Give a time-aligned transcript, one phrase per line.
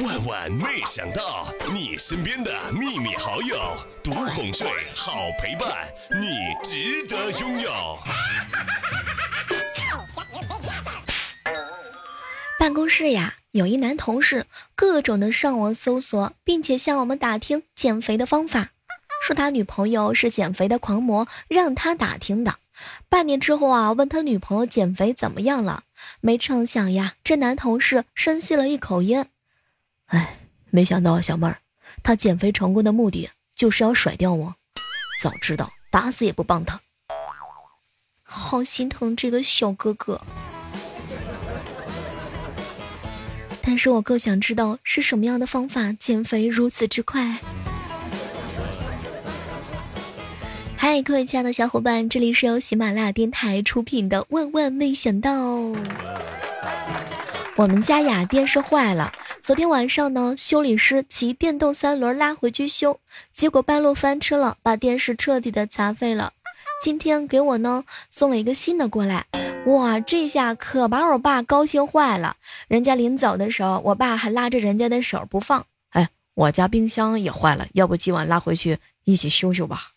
[0.00, 5.86] 万万没想到，你身边的秘密好友，独哄睡，好陪伴，
[6.18, 7.98] 你值得拥有。
[12.58, 18.70] 办公室呀，有一男同事，各种的上网搜索，并且向我们打听减肥的方法，
[19.26, 22.54] 说他女朋友是减肥的狂魔，让他打听的。
[23.10, 25.82] 半年之后啊，问他女朋友减肥怎么样了？
[26.22, 29.28] 没成想呀，这男同事深吸了一口烟，
[30.12, 30.36] 哎，
[30.70, 31.58] 没想到小妹儿，
[32.02, 34.54] 她减肥成功的目的就是要甩掉我。
[35.22, 36.80] 早知道打死也不帮她。
[38.22, 40.20] 好心疼这个小哥哥，
[43.62, 47.38] 但是我更想知道是什么样的方法减肥如此之快。
[50.76, 55.30] 嗨，各位亲爱的小伙伴，这里是由喜马拉雅电台出品的《万万没想到》。
[57.56, 63.00] 我们家雅电视坏了，昨天晚上呢，修理师骑电动三轮拉回去修，
[63.32, 66.32] 结果半路翻车了，把电视彻底的砸废了。
[66.84, 69.26] 今天给我呢送了一个新的过来，
[69.66, 72.36] 哇，这下可把我爸高兴坏了。
[72.68, 75.66] 人家临走的时候，我爸还拉着人家的手不放。
[75.90, 79.91] 哎，我家冰箱也坏了，要不今晚拉回去一起修修吧。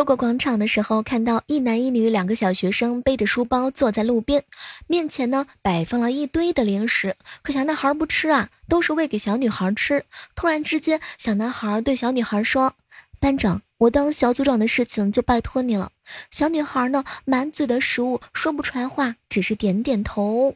[0.00, 4.44] 路过广场的时候，看到一男一女两个小学生背着书包坐在路边，
[4.86, 10.06] 面前呢摆放了一堆的零食，可小男孩不吃啊，都是喂给小女孩吃。
[10.34, 12.72] 突然之间，小男孩对小女孩说
[13.20, 15.90] ：“班长，我当小组长的事情就拜托你了。”
[16.32, 20.54] 小女孩呢满嘴的食物，说不出来话，只是点点头。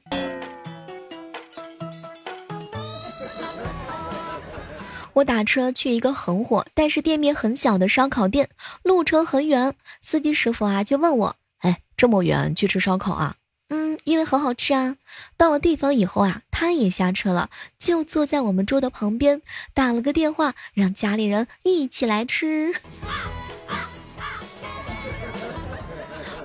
[5.15, 8.49] 我打车去一个很火，但是店面很小的烧烤店，
[8.83, 9.75] 路程很远。
[10.01, 13.37] 司机师傅啊就问我：“哎，这么远去吃烧烤啊
[13.71, 14.97] ？”“嗯，因为很好吃啊。”
[15.39, 17.49] 到了地方以后啊，他也下车了，
[17.79, 19.41] 就坐在我们桌的旁边，
[19.73, 22.75] 打了个电话让家里人一起来吃。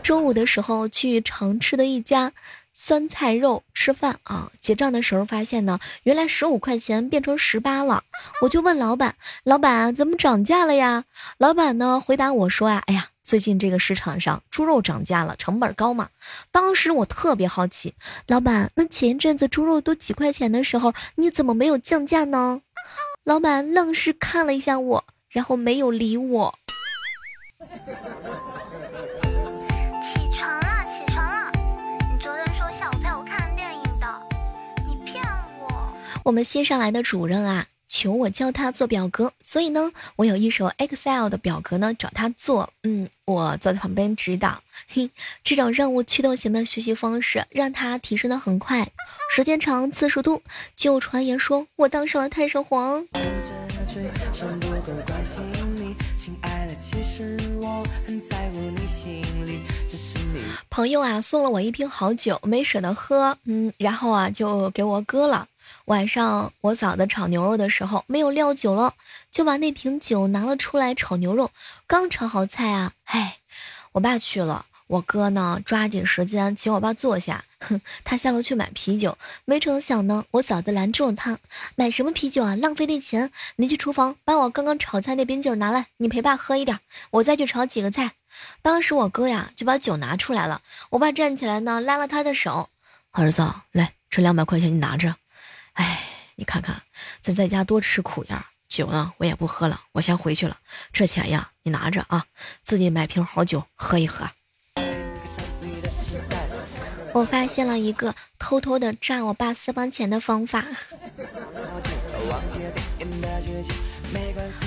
[0.03, 2.31] 中午的时候去常吃的一家。
[2.71, 4.51] 酸菜肉吃饭啊！
[4.59, 8.03] 结账的时候发现呢，原来十五块钱变成十八了。
[8.41, 11.05] 我就问老板：“老板怎么涨价了呀？”
[11.37, 16.09] 老板呢回答我说：“呀，哎呀，最近这个市场上猪肉涨价了，成本高嘛。”
[16.51, 17.95] 当时我特别好奇，
[18.27, 22.61] 老板，那前一阵子猪肉都几块钱的时候，你怎么没有降价呢？
[23.25, 26.55] 老板愣是看了一下我，然后没有理我。
[36.29, 42.71] 我们新上来的主任啊，求我教他做表格，所以呢，我有一手 Excel 的表格呢，找他做。
[42.83, 44.61] 嗯，我坐在旁边指导。
[44.87, 45.09] 嘿，
[45.43, 48.91] 这种任务驱动型的学习方式，让他提升的很快，
[49.31, 50.39] 时间长，次数多。
[50.75, 53.07] 就传言说我当上了太上皇。
[60.69, 65.47] 朋友啊，送了我一瓶好酒，没舍得喝，嗯，然后啊，就给我哥了。
[65.89, 68.93] 晚上我嫂子炒牛肉的时候没有料酒了，
[69.31, 71.49] 就把那瓶酒拿了出来炒牛肉。
[71.87, 73.39] 刚炒好菜啊，唉，
[73.93, 77.43] 我爸去了，我哥呢抓紧时间请我爸坐下。
[77.61, 81.39] 哼，他下楼去买啤酒，没成想呢，我嫂子拦住了他，
[81.75, 83.31] 买什么啤酒啊，浪费那钱。
[83.55, 86.79] 你去厨房把我刚刚炒菜那瓶酒拿来，你陪爸喝一点，
[87.09, 88.11] 我再去炒几个菜。
[88.61, 90.61] 当时我哥呀就把酒拿出来了，
[90.91, 92.69] 我爸站起来呢拉了他的手，
[93.09, 95.15] 儿子，来，这两百块钱你拿着。
[95.79, 96.01] 哎，
[96.35, 96.81] 你看看，
[97.21, 98.47] 咱在家多吃苦呀！
[98.67, 100.57] 酒呢，我也不喝了，我先回去了。
[100.91, 102.25] 这钱呀，你拿着啊，
[102.63, 104.29] 自己买瓶好酒喝一喝。
[107.13, 110.65] 我发现了一个偷偷的占我爸私房钱的方法。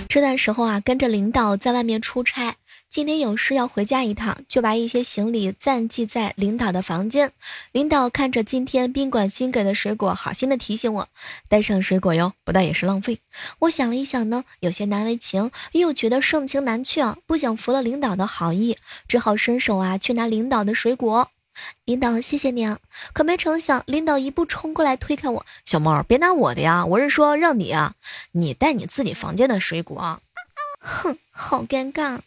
[0.08, 2.56] 这段时候啊，跟着领导在外面出差。
[2.92, 7.32] 今天有事要回家一趟，就把一些行李暂寄在领导的房间。
[7.72, 11.08] 领导看着今天宾馆新给的水果，好心的提醒我
[11.48, 13.20] 带上水果哟，不带也是浪费。
[13.60, 18.76] 我想了一想呢，有些难为情，又觉得盛情难却啊，不想服了领导的好意，
[19.08, 21.30] 只好伸手啊去拿领导的水果。
[21.86, 22.78] 领导，谢谢你啊！
[23.14, 27.94] 可没成想，领导一步冲过来推开我，小猫别拿我的呀，我是说让你啊，
[28.32, 30.20] 你带你自己房间的水果。
[30.84, 32.20] 哼，好尴尬。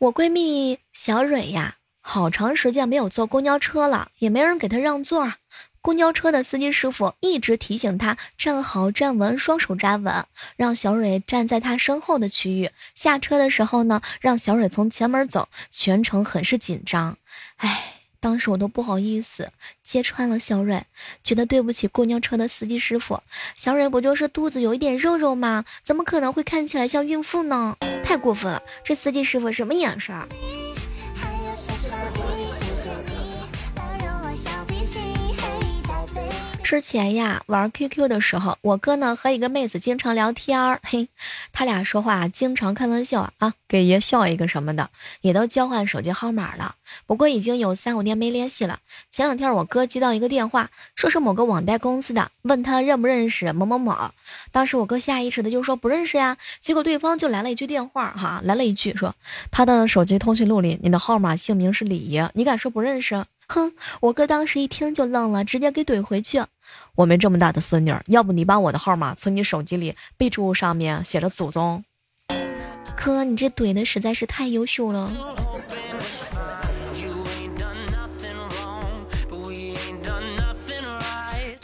[0.00, 5.32] 我闺蜜小蕊呀，好长时间没有坐公交车了，也没人给她让座。
[5.80, 10.26] 公交车的司机师傅一直提醒她站好站稳，双手扎稳，
[10.56, 12.70] 让小蕊站在他身后的区域。
[12.94, 17.16] 下车的时候呢，让小蕊从前门走，全程很是紧张。
[17.56, 17.93] 哎，
[18.24, 19.50] 当时我都不好意思
[19.82, 20.82] 揭穿了小蕊，
[21.22, 23.20] 觉得对不起公交车的司机师傅。
[23.54, 25.66] 小蕊不就是肚子有一点肉肉吗？
[25.82, 27.76] 怎么可能会看起来像孕妇呢？
[28.02, 28.62] 太过分了！
[28.82, 30.16] 这司机师傅什么眼神？
[36.64, 41.08] 之前呀，玩 QQ 的时候，我哥呢和一个妹子经常聊天儿，嘿，
[41.52, 44.88] 他俩说话经常开玩笑啊，给爷笑一个什么的，
[45.20, 46.76] 也都交换手机号码了。
[47.04, 48.78] 不过已经有三五年没联系了。
[49.10, 53.94] 前两天我哥接到一个电话，说是某个网贷公司的，问他认不认识某某某。
[54.50, 59.14] 当时我哥下意识的就说不认识呀，结果对方就来了一句电话，哈，来了一句说
[59.50, 63.26] 他的手机通讯录里你的号码姓名是李爷，你敢说不认识？
[63.54, 63.72] 哼！
[64.00, 66.42] 我哥当时一听就愣了，直接给怼回去。
[66.96, 71.84] 我没这么大的孙女，要不你把我的号码存你手机里，备注上面写着祖宗。
[72.96, 75.12] 哥，你这怼的实在是太优秀了。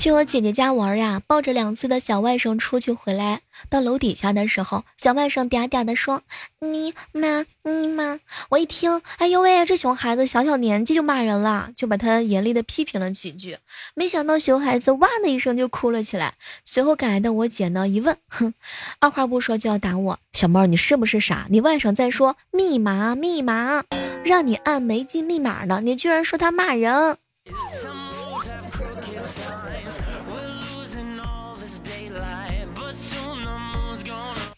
[0.01, 6.23] 去我姐姐家玩呀，抱着两岁的小外甥出去回来，到楼底下的时候，小外甥嗲嗲的说
[6.59, 8.19] ：“你妈，你妈。”
[8.49, 13.59] 我一听，哎呦喂，这熊孩子小小年纪就骂人了，就把他严厉的批评了几句。
[13.95, 16.33] 没想到熊孩子哇的一声就哭了起来。
[16.65, 18.55] 随后赶来的我姐呢，一问，哼，
[19.01, 20.19] 二话不说就要打我。
[20.33, 21.47] 小猫，你是不是傻？
[21.51, 23.85] 你外甥在说密码，密码，
[24.25, 27.19] 让你按没进密码呢，你居然说他骂人。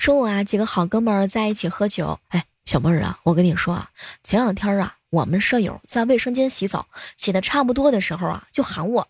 [0.02, 2.18] 中午啊，几个好哥们儿在一起喝酒。
[2.30, 3.90] 哎，小妹儿啊，我跟你说啊，
[4.24, 9.06] 前两天啊，我们舍友在卫生间洗澡，洗的差不多的时候啊，就喊我：“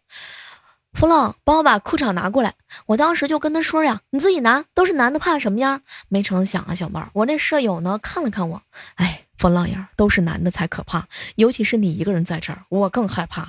[0.93, 5.81] 弗浪，帮我把裤衩拿过来。”我当时就跟他说呀：“你自己拿，都是男的，怕什么呀？”
[6.11, 8.61] 没成想啊，小妹儿，我那舍友呢，看了看我，
[8.97, 13.49] 哎，疯浪呀，都是男的才可怕，尤其是你一个人在这儿，我更害怕。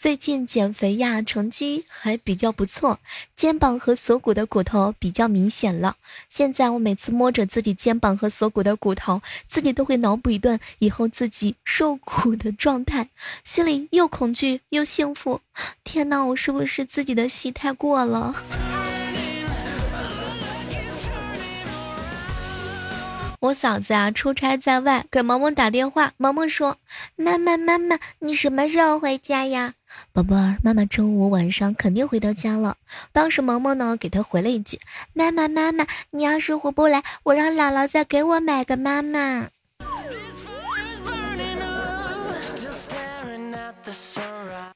[0.00, 2.98] 最近减肥呀，成绩还比较不错，
[3.36, 5.96] 肩膀和锁骨的骨头比较明显了。
[6.30, 13.10] 现在我每次摸着自己肩膀和锁骨的骨头，自己都会脑补一段以后自己受苦的状态，
[13.44, 15.42] 心里又恐惧又幸福。
[15.84, 18.34] 天哪，我是不是自己的戏太过了？
[23.40, 26.14] 我嫂子啊，出差在外，给萌萌打电话。
[26.16, 26.78] 萌萌说
[27.16, 29.74] ：“妈妈，妈妈，你什么时候回家呀？”
[30.12, 32.76] 宝贝儿，妈妈中午晚上肯定回到家了。
[33.12, 34.80] 当时萌萌呢，给他回了一句
[35.12, 39.48] ：“妈妈，妈妈，你要是回不来，我让姥姥再给我买个妈妈。”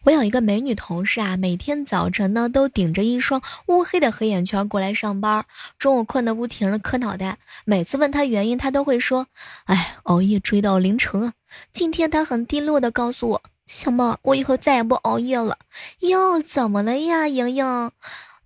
[0.03, 5.47] 我有一个美女同事啊，每天早晨呢都顶着一双乌黑的黑眼圈过来上班，
[5.79, 7.39] 中午困得不停的磕脑袋。
[7.65, 9.29] 每次问她原因，她都会说
[9.65, 11.33] ：“哎，熬夜追到凌晨啊。”
[11.73, 15.59] 今天她很低落的告诉我：“小猫，我以后再也不熬夜了。”
[16.01, 17.91] 哟，怎么了呀，莹莹？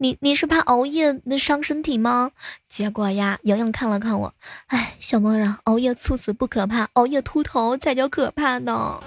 [0.01, 2.31] 你你是怕熬夜那伤身体吗？
[2.69, 4.35] 结果呀，莹莹看了看我，
[4.69, 9.03] 哎，小猫啊，熬夜猝死不可怕，熬夜秃头才叫可怕呢。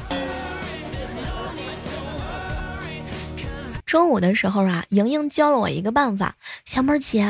[3.92, 6.36] 中午的时候啊，莹莹教了我一个办法。
[6.64, 7.28] 小妹儿姐，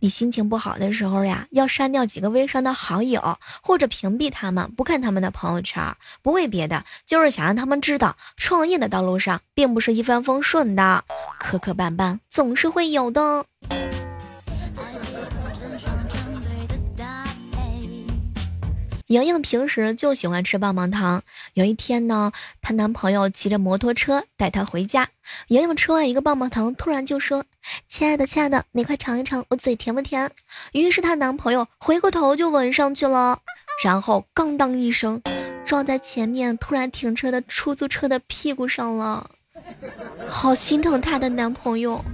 [0.00, 5.96] 你心情不好的时候呀，要删掉几个微商的好友，或者屏蔽他们，不看他们的朋友圈。
[6.20, 11.04] 不为别的，就是想让他们知道，创业的道路上并不是一帆风顺的，
[11.38, 13.44] 磕磕绊绊总是会有的。
[19.10, 21.24] 莹莹平时就喜欢吃棒棒糖。
[21.54, 22.30] 有一天呢，
[22.62, 25.08] 她男朋友骑着摩托车带她回家。
[25.48, 27.44] 莹莹吃完一个棒棒糖，突然就说
[27.88, 30.30] ：“亲爱的，亲爱的，你快尝一尝，我嘴甜不甜？”
[30.70, 33.40] 于是她男朋友回过头就吻上去了，
[33.82, 35.20] 然后“咣当”一声，
[35.66, 39.28] 撞在前面突然停车的出租车的屁股上了。
[40.28, 42.04] 好心疼她的男朋友。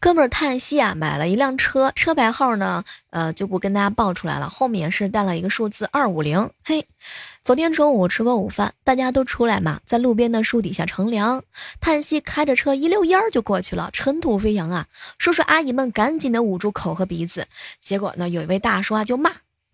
[0.00, 4.48] 哥们儿叹息啊，买了一辆车，车牌号呢，呃，就不跟大家报出来了。
[4.48, 6.50] 后面是带了一个数字二五零。
[6.64, 6.86] 嘿，
[7.42, 11.42] 昨天中午吃过午饭，大家都出来嘛，在路边的树底下乘凉。
[11.80, 14.86] 叹息开着车一溜烟儿就过去了，尘土飞扬啊！
[15.18, 17.48] 叔叔阿姨们赶紧的捂住口和鼻子。
[17.80, 19.32] 结果呢，有一位大叔啊就骂：“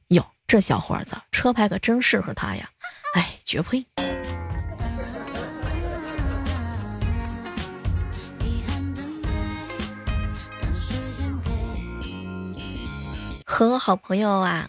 [0.08, 2.70] 哟，这小伙子车牌可真适合他呀！”
[3.14, 3.84] 哎，绝配。
[13.56, 14.68] 和好朋友啊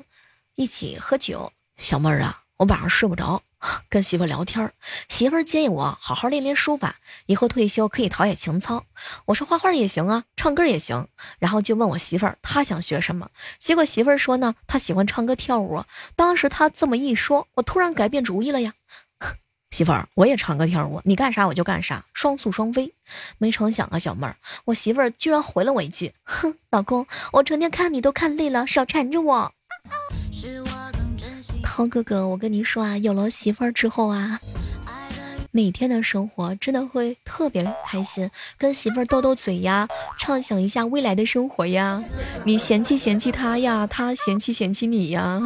[0.54, 3.42] 一起喝酒，小妹儿啊，我晚上睡不着。
[3.90, 4.72] 跟媳妇聊天，
[5.10, 8.86] 媳妇建议我好好练练书法，以后退休可以陶冶情操。
[9.26, 11.08] 我说画画也行啊，唱歌也行。
[11.40, 13.32] 然后就问我媳妇儿，她想学什么？
[13.58, 15.84] 结果媳妇儿说呢，她喜欢唱歌跳舞。
[16.16, 18.76] 当时她这么一说，我突然改变主意了呀。
[19.76, 22.94] 媳妇儿，我也唱歌跳舞，你干啥我就干啥，双宿双飞。
[23.38, 29.52] 没成想啊，小妹儿，我媳妇儿居然回了我一句：哼，老公，我成天看你都看累了，少缠着我。
[31.62, 34.40] 涛哥哥，我跟你说啊，有了媳妇儿之后啊，
[35.52, 42.02] 每天的生活真的会特别开心，跟媳妇儿斗斗嘴呀，畅想一下未来的生活呀。
[42.46, 45.42] 你嫌弃嫌弃他呀，他嫌弃嫌弃你呀。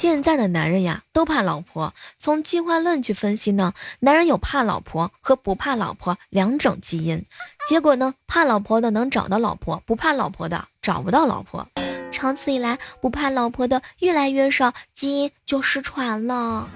[0.00, 1.92] 现在的男人呀，都怕老婆。
[2.16, 7.26] 从进化论去分析呢，男人有怕老婆和不怕老婆两种基因。
[7.68, 11.68] 结果呢，怕老婆的能找到老婆，不怕老婆的找不到老婆。
[12.10, 16.66] 长此以来，不怕老婆的越来越少，基因就失传了。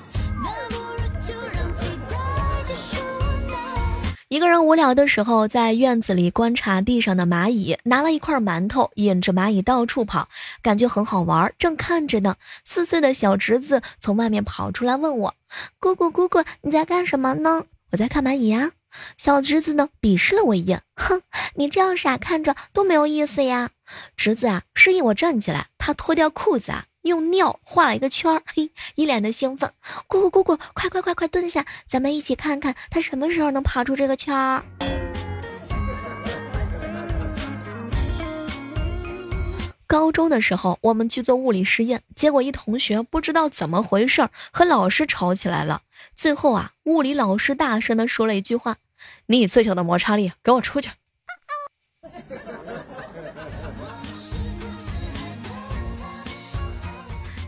[4.29, 10.29] 一个人无聊的时候，在院子里观察地上的蚂蚁，拿了一块馒头，引着蚂蚁到处跑，
[10.63, 11.53] 感觉很好玩。
[11.59, 15.35] 正看着呢，四岁的小侄子从外面跑出来问我
[15.79, 18.73] ：“姑姑，姑姑，你在干什么呢？”“我在看蚂蚁呀。”
[19.19, 21.21] 小侄子呢，鄙视了我一眼，哼，
[21.57, 23.71] 你这样傻看着多没有意思呀！
[24.17, 29.71] 侄子啊，示意我站起来，他脱掉裤子啊，用尿画了一个圈儿，嘿，一脸的兴奋。
[30.07, 34.65] 姑姑，姑姑，快快快快蹲下，咱们一起看看他什么时候能爬出这个圈儿。
[39.87, 45.83] 高中的时候，我们去做物理实验，结果一同学不知道怎么回事和老师吵起来了。
[46.15, 48.79] 最后啊，物理老师大声的说了一句话。
[49.27, 50.89] 你以最小的摩擦力，给我出去！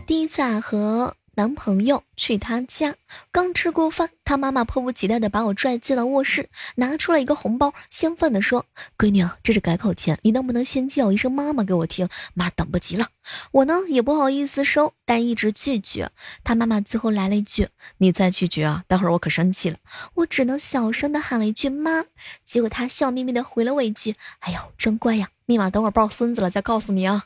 [0.07, 1.13] 第一次啊，和。
[1.35, 2.95] 男朋友去他家，
[3.31, 8.65] 刚吃过饭，他妈妈迫不及待的把我拽进了卧室，拿出了一个红包，兴奋的说
[8.97, 12.09] ：“闺女，这是改口钱，你能不能先叫一声妈妈给我听？
[12.33, 13.09] 妈等不及了。”
[13.53, 16.09] 我呢也不好意思收，但一直拒绝。
[16.43, 17.67] 他妈妈最后来了一句
[17.99, 19.77] ：“你再拒绝啊，待会儿我可生气了。”
[20.15, 22.03] 我只能小声的喊了一句“妈”，
[22.43, 27.25] 结果他笑眯眯的回了我一句：“哎呦，真乖呀，密码等会儿抱孙子了再告诉你啊。”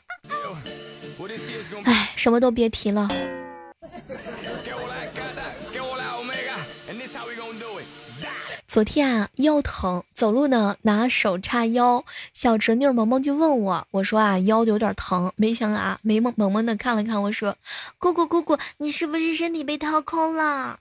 [2.22, 3.08] 什么都别提了。
[8.68, 17.56] 昨天啊，腰疼，走路呢拿手叉腰，小侄女萌萌就问我，我说啊腰有点疼，没想啊，没萌萌萌的看了看我说，
[17.98, 20.78] 姑姑姑姑，你是不是身体被掏空了？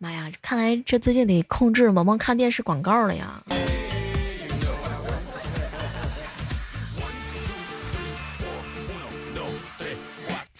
[0.00, 3.40] 妈呀，看来这最近得控制萌萌看电视广告了呀。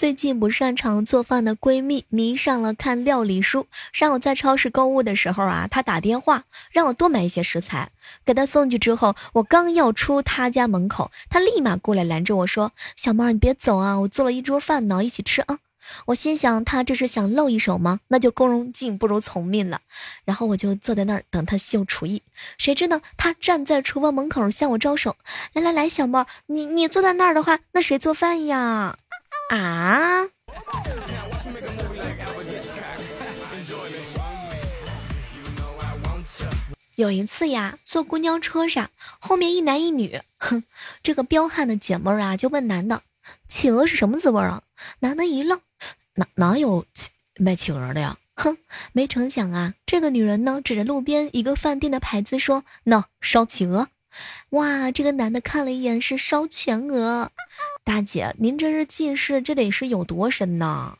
[0.00, 3.66] 最近不擅长做饭的闺蜜迷上了看料理书。
[3.92, 7.90] 上午在超市购物的时候啊，她打电话让我多买一些食材，
[8.24, 15.58] 给她送去之后，我刚要出她家门口，她立马过来拦着我说：“小猫，你别走啊，我做了一桌饭呢，一起吃啊。”
[16.06, 18.00] 我心想，她这是想露一手吗？
[18.08, 19.82] 那就恭恭敬不如从命了。
[20.24, 22.22] 然后我就坐在那儿等她秀厨艺。
[22.56, 25.16] 谁知呢，她站在厨房门口向我招手
[25.52, 28.96] ：“来来来，小猫，你你坐在那儿的话，那谁做饭呀？”
[29.50, 30.26] 啊！
[36.94, 40.62] 有一次呀，坐公交车上，后面一男一女， 哼，
[41.02, 43.02] 这个彪悍的姐妹儿啊，就问男的
[43.48, 44.62] ：“企鹅是什么滋味啊？”
[45.00, 45.60] 男的一愣
[46.14, 46.86] ：“哪哪有
[47.36, 48.56] 卖企鹅的呀？”哼，
[48.92, 53.88] 没成想啊，这个女人呢，指着路边一个饭店的牌子说：“喏，烧企鹅。”
[54.50, 57.30] 哇，这个男的看了一眼，是烧全额。
[57.84, 60.96] 大姐，您这是近视，这得是有多深呢？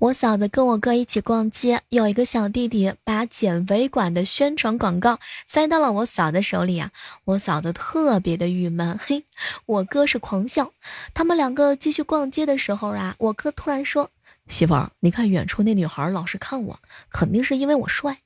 [0.00, 6.90] 我嫂子跟我哥一起逛街，有一个小弟弟把减肥馆的宣传广告塞到了我嫂子手里啊，
[7.24, 8.98] 我嫂子特别的郁闷。
[9.00, 9.24] 嘿，
[9.64, 10.72] 我哥是狂笑。
[11.14, 14.10] 他们两个继续逛街的时候啊，我哥突然说
[14.48, 18.18] ：“媳妇儿，你看远处那女孩老是看我，肯定是因为我帅。”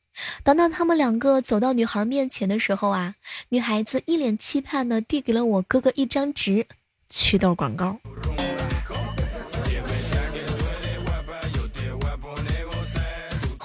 [0.43, 3.15] 等到他们两个走到女孩面前的时候啊，
[3.51, 6.67] 女孩子一脸期盼的递给了我哥哥一张纸，
[7.09, 8.01] 祛痘广告。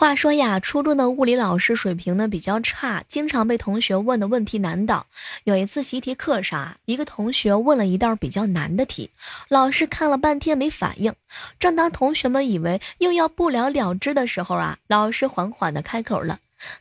[0.03, 5.07] 话说呀，初中的物理老师水平呢比较差，经常被同学问的问题难倒。
[5.45, 9.12] 有一次习题课上，一个同学问了一道比较难的题，
[9.48, 11.13] 老师看了半天没反应。
[11.57, 16.39] 正当同学们以为又要不了了之的时候啊，老师缓缓的开口了：“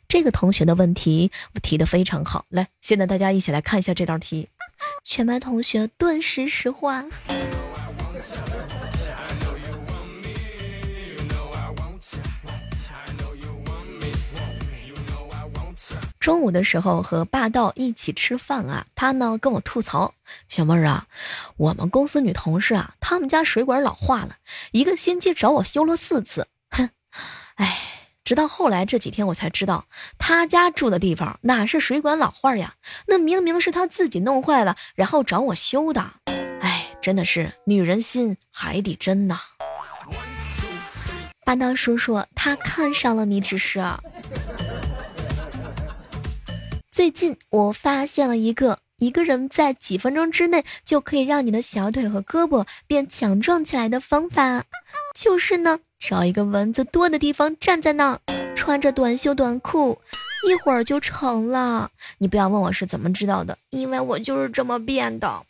[0.08, 1.30] 这个同学的问题
[1.62, 2.46] 提的非常好。
[2.48, 4.48] 来，现在大家一起来看一下这道题，
[5.04, 7.04] 全班同学顿时石化。
[16.22, 20.14] 中午的时候和霸道一起吃饭啊，他呢跟我吐槽
[20.48, 21.08] ：“小妹儿啊，
[21.56, 24.36] 我们公司女同事啊，他们家水管老化了，
[24.70, 26.90] 一个星期找我修了四次。”哼，
[27.56, 27.76] 哎，
[28.22, 29.86] 直到后来这几天我才知道，
[30.16, 32.74] 他家住的地方哪是水管老化呀？
[33.08, 36.12] 那明明是他自己弄坏了，然后找我修的。
[36.60, 39.40] 哎，真的是女人心海底针呐！
[41.44, 43.82] 霸道叔叔，他看上了你，只是。
[46.92, 54.64] 最近我发现了一个一个人在几分钟之内就可以让你的小腿和胳膊变强壮起来的方法，
[55.14, 58.20] 就是呢，找一个蚊子多的地方站在那儿，
[58.54, 59.98] 穿着短袖短裤，
[60.46, 61.90] 一会儿就成了。
[62.18, 65.42] 你不要问我是怎么知道的，因为我就是这么变的。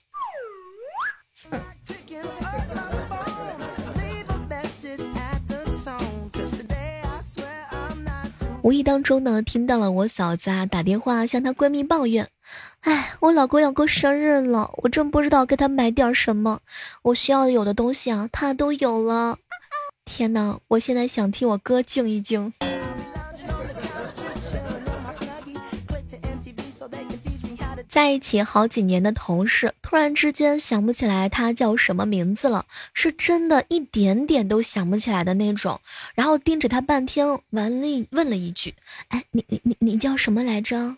[8.62, 12.28] 无意当中呢，听到了我嫂子啊打电话向她闺蜜抱怨
[12.82, 16.60] ：“哎，我老公要过生日了，我真不知道给他买点什么。
[17.02, 19.36] 我需要有的东西啊，他都有了。
[20.04, 22.52] 天哪，我现在想替我哥静一静。”
[27.92, 35.78] 在一起好几年的同事，突然之间想不起来他叫什么名字了，是真的一点点都想不起来的那种。
[36.14, 38.74] 然后盯着他半天，完了问了一句
[39.12, 40.96] ：“哎，你你你你叫什么来着？”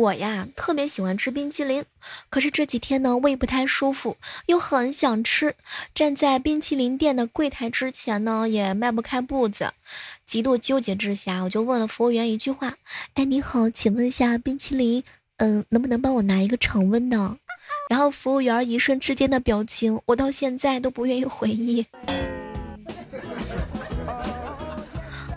[0.00, 1.84] 我呀，特别喜欢吃冰淇淋，
[2.30, 4.16] 可是这几天呢，胃不太舒服，
[4.46, 5.54] 又很想吃。
[5.94, 9.72] 站在冰淇淋店的柜台之前呢，也迈不开步子。
[10.24, 12.76] 极度纠结之下，我就问了服务员一句话
[13.14, 15.02] ：“哎，你好，请问一下冰淇淋，
[15.36, 17.36] 嗯，能不能帮我拿一个常温的？”
[17.90, 21.84] 然后服务员一瞬之间的表情，我到现在都不愿意回忆。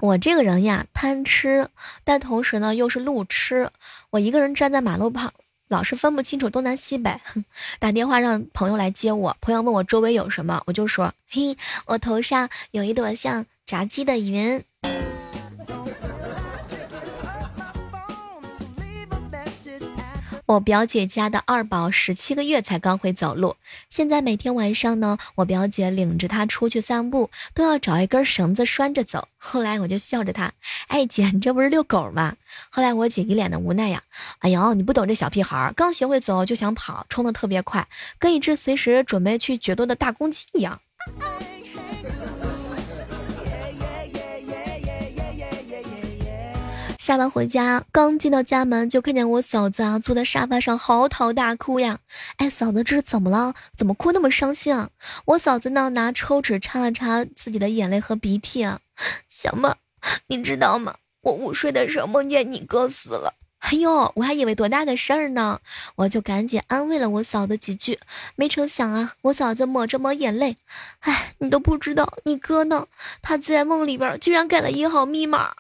[0.04, 1.70] 我这个人呀，贪吃，
[2.04, 3.72] 但同时呢又是路痴。
[4.10, 5.34] 我一个人站在马路旁，
[5.70, 7.22] 老是分不清楚东南西北。
[7.80, 14.66] 打电话让朋友来接我，朋友问我周围有什么，我就说：嘿，我头上有一朵像炸鸡的云。
[20.54, 23.56] 我表姐家的二宝十七个月才刚会走路，
[23.90, 29.28] 现在每天晚上呢，我表姐领着他出去散步，都要找一根绳子拴着走。
[29.40, 30.52] 后来我就笑着他，
[30.88, 32.36] 哎姐，你这不是遛狗吗？
[32.70, 34.04] 后来我姐一脸的无奈呀，
[34.40, 37.88] 哎呦，你不懂这小屁孩，刚学会走就想跑，冲的特别快，
[38.20, 40.80] 跟一只随时准备去决斗的大公鸡一样。
[47.04, 52.00] 下班回家，刚进到家门，就看见我嫂子啊坐在沙发上嚎啕大哭呀！
[52.38, 53.54] 哎，嫂子，这是怎么了？
[53.76, 54.90] 怎么哭那么伤心啊？
[55.26, 58.80] 我嫂子呢，拿抽纸擦了擦自己的眼泪和鼻涕啊。
[59.28, 59.68] 小妹，
[60.28, 60.96] 你知道吗？
[61.24, 63.34] 我午睡的时候梦见你哥死了。
[63.60, 65.60] 哎呦，我还以为多大的事儿呢，
[65.98, 68.00] 我就赶紧安慰了我嫂子几句。
[68.38, 70.56] 没成想啊，我嫂子抹着抹眼泪，
[71.02, 72.88] 哎，你都不知道，你哥呢？
[73.22, 75.56] 他在梦里边居然改了一号密码。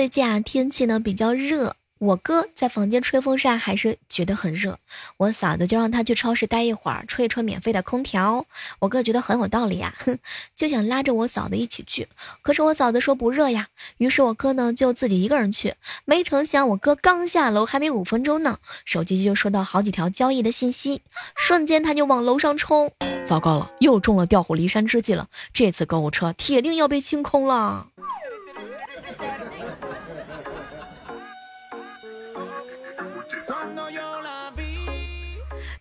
[0.00, 4.78] 最近啊，天气呢比较热，我哥在房间吹风扇还是觉得很热，
[5.18, 8.46] 我嫂子就让他去超市待一会儿，吹一吹免费的空调。
[8.78, 10.18] 我哥觉得很有道理呀，哼，
[10.56, 12.08] 就想拉着我嫂子一起去，
[12.40, 15.74] 可是我嫂子说不热呀，于是我哥呢就自己一个人去。
[16.06, 21.02] 没成想，我哥刚下楼还没五分钟呢，手机就收到好几条交易的信息，
[21.36, 22.90] 瞬间他就往楼上冲。
[23.26, 27.88] 糟糕了，又中了调虎离山之计了，这次购物车铁定要被清空了。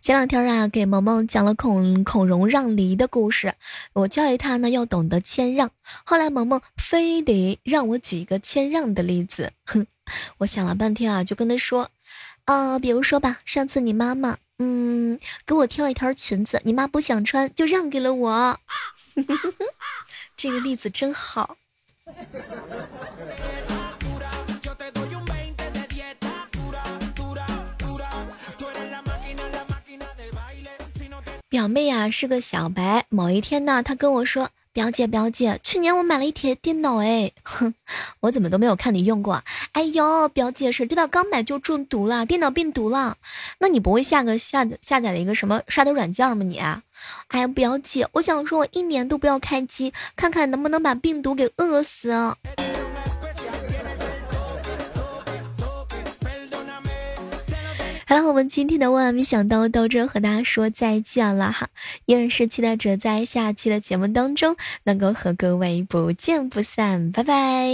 [0.01, 3.53] 前两天啊，给萌萌讲了孔孔融让梨的故事，
[3.93, 5.69] 我教育他呢要懂得谦让。
[6.03, 9.85] 后来萌萌非得让我举一个谦让的例子，哼，
[10.39, 11.91] 我想了半天啊，就跟他说，
[12.45, 18.59] 啊，比如说吧，上次你妈妈，嗯，给我挑了一条裙子，你妈不想穿，就让给了我，
[20.35, 21.57] 这个例子真好。
[31.49, 37.73] 表妹啊是个小白，某一天呢，她跟我说：“表姐表姐，去年我买了一台电脑哎，哼，
[38.19, 39.43] 我怎么都没有看你用过？
[39.71, 43.17] 哎呦，表姐谁知道刚买就中毒了，电脑病毒了？
[43.57, 46.59] 那你不会下个下下载了一个什么杀毒软件吗你？
[46.59, 52.13] 哎呀，表姐，我想说我一年都不要开机，看看能不能把病毒给饿死。
[58.09, 61.69] 好了，我们今天的万万没想到到这和大家说再见了哈，
[62.07, 67.69] 依然是期待着在下期的节目当中能够和各位不见不散，拜拜。